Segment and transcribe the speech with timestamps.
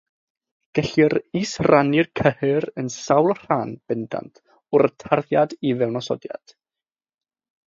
[0.77, 4.43] Gellir isrannu'r cyhyr yn sawl rhan bendant
[4.79, 6.57] o'r tarddiad i fewnosodiad.